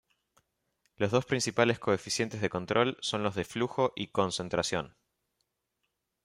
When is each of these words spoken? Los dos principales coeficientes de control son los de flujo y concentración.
Los 0.95 1.11
dos 1.11 1.27
principales 1.27 1.77
coeficientes 1.77 2.41
de 2.41 2.49
control 2.49 2.97
son 3.01 3.21
los 3.21 3.35
de 3.35 3.45
flujo 3.45 3.93
y 3.95 4.07
concentración. 4.07 4.95